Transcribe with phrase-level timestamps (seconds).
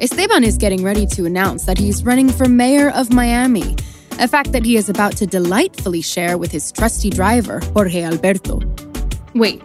[0.00, 3.76] Esteban is getting ready to announce that he's running for mayor of Miami,
[4.18, 8.60] a fact that he is about to delightfully share with his trusty driver, Jorge Alberto.
[9.34, 9.62] Wait,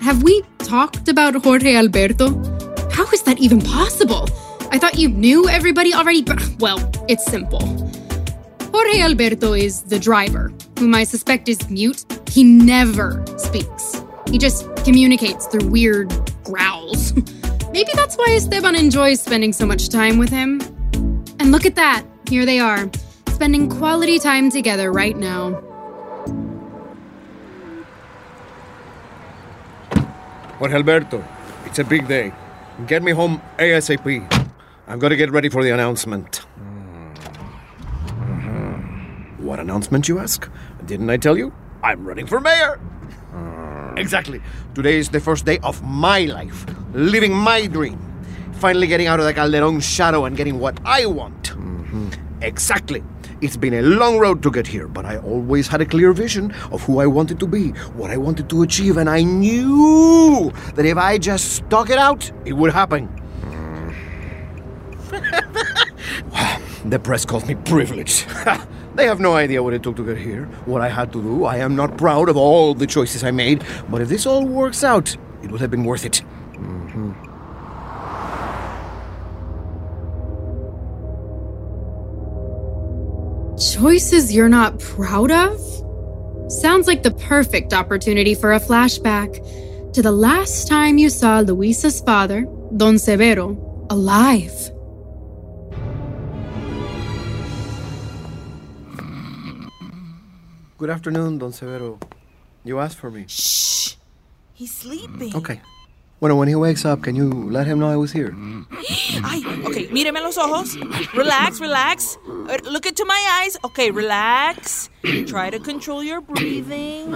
[0.00, 2.30] have we talked about Jorge Alberto?
[2.90, 4.26] How is that even possible?
[4.72, 6.24] I thought you knew everybody already.
[6.58, 7.60] Well, it's simple.
[8.72, 12.04] Jorge Alberto is the driver, whom I suspect is mute.
[12.30, 14.02] He never speaks.
[14.30, 16.08] He just communicates through weird
[16.44, 17.12] growls.
[17.76, 20.62] Maybe that's why Esteban enjoys spending so much time with him.
[21.38, 22.06] And look at that.
[22.26, 22.90] Here they are,
[23.28, 25.60] spending quality time together right now.
[30.56, 31.22] Jorge Alberto,
[31.66, 32.32] it's a big day.
[32.86, 34.08] Get me home ASAP.
[34.88, 36.46] I've got to get ready for the announcement.
[38.18, 39.44] Mm-hmm.
[39.44, 40.50] What announcement, you ask?
[40.86, 41.52] Didn't I tell you?
[41.84, 42.80] I'm running for mayor.
[43.98, 44.40] Exactly.
[44.74, 46.64] Today is the first day of my life,
[46.96, 48.00] living my dream.
[48.54, 51.50] Finally getting out of the Calderon shadow and getting what I want.
[51.50, 52.08] Mm-hmm.
[52.42, 53.04] Exactly.
[53.42, 56.52] It's been a long road to get here, but I always had a clear vision
[56.72, 60.86] of who I wanted to be, what I wanted to achieve, and I knew that
[60.86, 63.08] if I just stuck it out, it would happen.
[63.42, 63.90] Mm-hmm.
[66.88, 68.26] the press calls me privileged.
[68.94, 71.44] they have no idea what it took to get here, what I had to do.
[71.44, 74.82] I am not proud of all the choices I made, but if this all works
[74.82, 76.22] out, it would have been worth it.
[76.56, 77.12] Mm-hmm.
[83.56, 85.60] Choices you're not proud of?
[86.52, 92.00] Sounds like the perfect opportunity for a flashback to the last time you saw Luisa's
[92.00, 92.42] father,
[92.76, 93.56] Don Severo,
[93.90, 94.52] alive.
[100.78, 102.00] Good afternoon, Don Severo.
[102.62, 103.24] You asked for me.
[103.26, 103.94] Shh.
[104.52, 105.34] He's sleeping.
[105.34, 105.60] Okay.
[106.26, 108.34] Bueno, when he wakes up, can you let him know I was here?
[109.22, 110.74] Ay, okay, míreme los ojos.
[111.14, 112.18] Relax, relax.
[112.26, 113.56] Uh, Look into my eyes.
[113.62, 114.90] Okay, relax.
[115.28, 117.14] Try to control your breathing.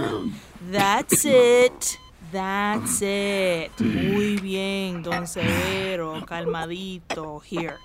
[0.61, 1.99] That's it.
[2.31, 3.77] That's it.
[3.81, 6.25] Muy bien, Don Severo.
[6.25, 7.43] Calmadito.
[7.43, 7.79] Here.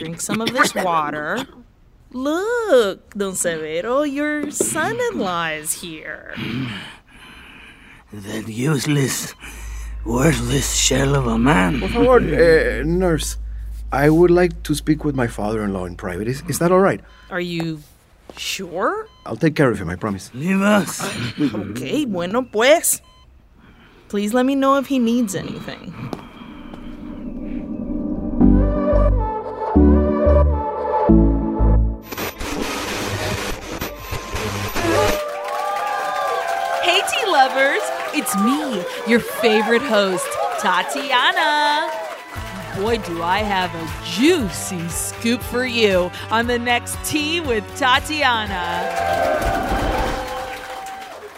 [0.00, 1.46] Drink some of this water.
[2.10, 6.34] Look, Don Severo, your son in law is here.
[8.12, 9.34] That useless,
[10.06, 11.80] worthless shell of a man.
[11.80, 13.36] Por favor, uh, nurse.
[13.92, 16.28] I would like to speak with my father-in-law in private.
[16.28, 17.00] Is, is that all right?
[17.30, 17.80] Are you
[18.36, 19.08] sure?
[19.24, 20.30] I'll take care of him, I promise.
[20.34, 21.00] Leave us.
[21.40, 23.00] Okay, bueno pues.
[24.08, 25.92] Please let me know if he needs anything.
[37.46, 37.82] Lovers!
[38.12, 40.26] It's me, your favorite host,
[40.58, 41.92] Tatiana.
[42.76, 48.92] Boy, do I have a juicy scoop for you on the next Tea with Tatiana.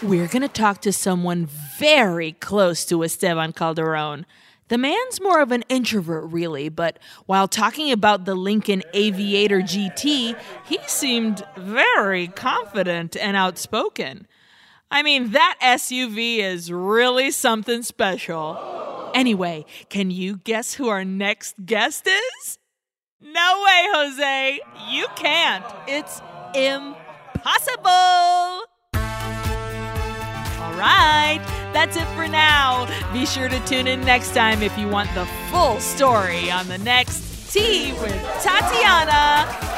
[0.03, 1.47] We're going to talk to someone
[1.79, 4.25] very close to Esteban Calderon.
[4.69, 10.39] The man's more of an introvert, really, but while talking about the Lincoln Aviator GT,
[10.65, 14.27] he seemed very confident and outspoken.
[14.91, 19.11] I mean, that SUV is really something special.
[19.15, 22.59] Anyway, can you guess who our next guest is?
[23.21, 24.61] No way, Jose.
[24.91, 25.65] You can't.
[25.87, 26.23] It's
[26.55, 27.91] impossible.
[30.63, 31.41] All right,
[31.73, 32.87] that's it for now.
[33.13, 36.79] Be sure to tune in next time if you want the full story on the
[36.79, 39.78] next Tea with Tatiana.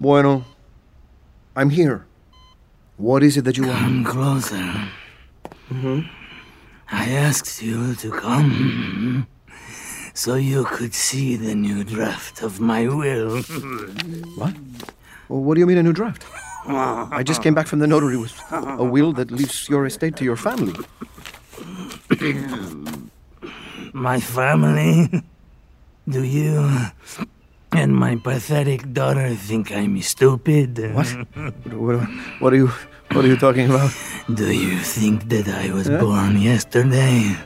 [0.00, 0.44] Bueno,
[1.54, 2.06] I'm here.
[2.98, 3.78] What is it that you want?
[3.78, 4.56] Come closer.
[5.70, 6.00] Mm-hmm.
[6.90, 9.26] I asked you to come
[10.14, 13.42] so you could see the new draft of my will.
[14.36, 14.54] What?
[15.28, 16.24] Well, what do you mean a new draft?
[16.68, 20.24] I just came back from the notary with a will that leaves your estate to
[20.24, 20.74] your family.
[23.92, 25.22] my family?
[26.08, 26.70] Do you
[27.72, 30.78] and my pathetic daughter think I'm stupid?
[30.94, 31.06] What?
[31.72, 32.08] What,
[32.40, 32.70] what are you
[33.12, 33.90] what are you talking about?
[34.34, 37.36] Do you think that I was born yesterday?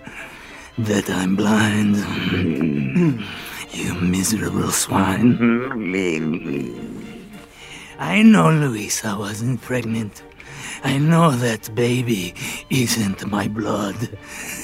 [0.78, 1.96] That I'm blind?
[3.72, 5.36] you miserable swine.
[7.98, 10.22] I know Luisa wasn't pregnant.
[10.82, 12.34] I know that baby
[12.70, 13.96] isn't my blood.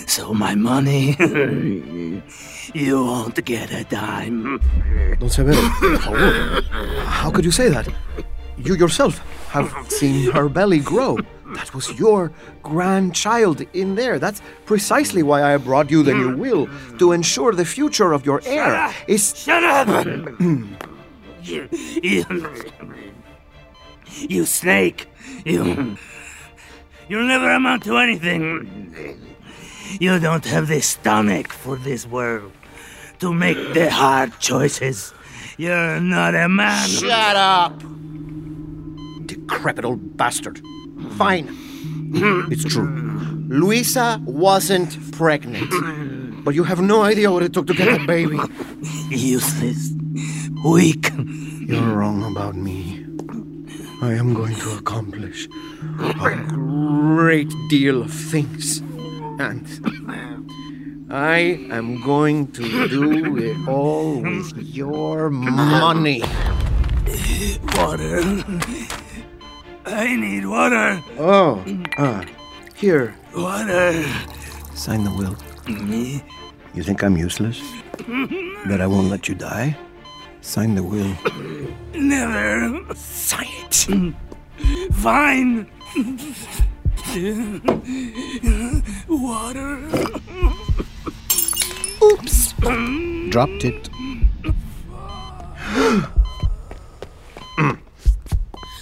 [0.07, 1.15] So my money,
[2.75, 4.59] you won't get a dime.
[5.19, 6.63] Don Severo, por favor.
[7.05, 7.89] How could you say that?
[8.59, 9.19] You yourself
[9.51, 11.19] have seen her belly grow.
[11.55, 12.33] That was your
[12.63, 14.19] grandchild in there.
[14.19, 16.69] That's precisely why I brought you the new will
[16.99, 18.93] to ensure the future of your heir.
[19.07, 19.89] Is Shut up!
[20.39, 20.75] Hmm.
[21.43, 21.69] you,
[24.29, 25.09] you snake!
[25.45, 25.97] You,
[27.09, 29.21] you'll never amount to anything.
[30.01, 32.53] You don't have the stomach for this world
[33.21, 35.15] to make the hard choices.
[35.57, 36.89] You're not a man.
[36.89, 37.79] Shut up!
[39.27, 40.61] Decrepit old bastard.
[41.17, 41.49] Fine.
[42.51, 42.89] it's true.
[43.49, 46.45] Luisa wasn't pregnant.
[46.45, 48.39] But you have no idea what it took to get that baby.
[49.11, 49.93] Useless.
[50.65, 51.11] Weak.
[51.61, 53.06] You're wrong about me.
[54.03, 55.49] I am going to accomplish
[55.99, 58.79] a great deal of things.
[59.39, 59.67] And
[61.11, 66.21] I am going to do it all with your money.
[67.75, 68.21] Water.
[69.87, 71.01] I need water.
[71.19, 71.65] Oh,
[71.97, 72.25] ah,
[72.75, 73.15] here.
[73.35, 74.05] Water.
[74.75, 75.37] Sign the will.
[75.69, 76.23] Me?
[76.75, 77.63] You think I'm useless?
[78.67, 79.77] That I won't let you die?
[80.47, 81.13] Sign the will.
[81.93, 82.95] Never.
[82.95, 84.15] Sign it!
[84.95, 85.67] Fine.
[89.09, 89.77] Water.
[92.01, 92.53] Oops!
[93.29, 93.91] Dropped it.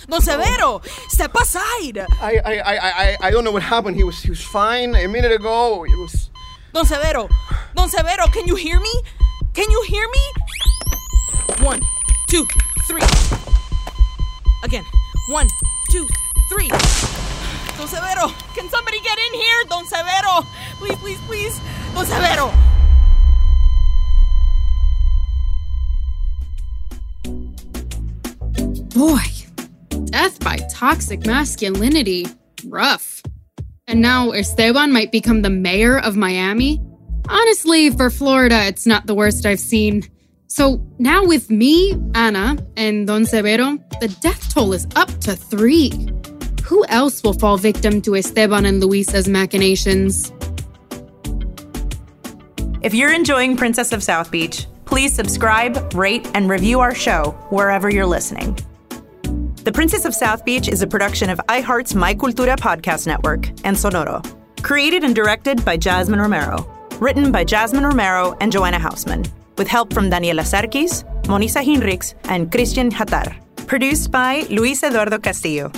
[0.07, 1.99] Don Severo, step aside.
[2.21, 3.97] I, I, I, I, I don't know what happened.
[3.97, 5.85] He was, he was fine a minute ago.
[5.87, 6.29] It was.
[6.75, 7.31] Don Severo,
[7.75, 9.03] Don Severo, can you hear me?
[9.55, 10.44] Can you hear me?
[11.65, 11.81] One,
[12.29, 12.47] two,
[12.87, 13.01] three.
[14.65, 14.85] Again.
[15.31, 15.49] One,
[15.91, 16.07] two,
[16.51, 16.69] three.
[16.69, 19.65] Don Severo, can somebody get in here?
[19.71, 20.45] Don Severo,
[20.77, 21.61] please, please, please.
[21.95, 22.53] Don Severo.
[28.95, 32.27] Boy, death by toxic masculinity.
[32.67, 33.23] Rough.
[33.89, 36.85] And now Esteban might become the mayor of Miami?
[37.27, 40.11] Honestly, for Florida, it's not the worst I've seen.
[40.55, 45.91] So now with me, Ana, and Don Severo, the death toll is up to three.
[46.63, 50.33] Who else will fall victim to Esteban and Luisa's machinations?
[52.83, 57.91] If you're enjoying Princess of South Beach, please subscribe, rate, and review our show wherever
[57.91, 58.57] you're listening.
[59.65, 63.77] The Princess of South Beach is a production of iHeart's My Cultura podcast network and
[63.77, 64.23] Sonoro.
[64.63, 66.65] Created and directed by Jasmine Romero.
[67.01, 69.29] Written by Jasmine Romero and Joanna Hausman.
[69.57, 73.37] With help from Daniela Sarkis, Monisa Hinrichs, and Christian Hatar.
[73.67, 75.71] Produced by Luis Eduardo Castillo.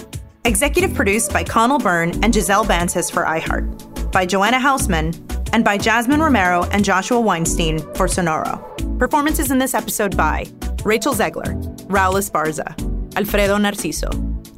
[0.45, 4.12] Executive produced by Connell Byrne and Giselle Bansis for iHeart.
[4.12, 5.14] By Joanna Hausman.
[5.52, 8.61] And by Jasmine Romero and Joshua Weinstein for Sonoro.
[8.99, 10.47] Performances in this episode by
[10.85, 11.54] Rachel Zegler,
[11.88, 12.68] Raul Esparza,
[13.16, 14.11] Alfredo Narciso,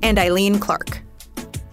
[0.03, 1.03] and Eileen Clark.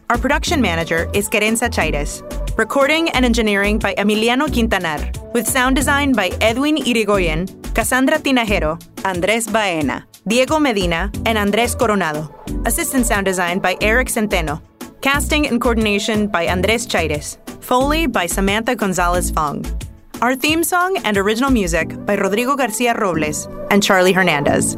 [0.10, 2.22] Our production manager is Querenza Chaires.
[2.58, 9.46] Recording and engineering by Emiliano Quintanar, with sound design by Edwin Irigoyen, Cassandra Tinajero, Andres
[9.48, 12.34] Baena, Diego Medina, and Andres Coronado.
[12.66, 14.62] Assistant sound design by Eric Centeno.
[15.02, 17.38] Casting and coordination by Andres Chaires.
[17.60, 19.66] Foley by Samantha Gonzalez Fong.
[20.22, 24.78] Our theme song and original music by Rodrigo Garcia Robles and Charlie Hernandez.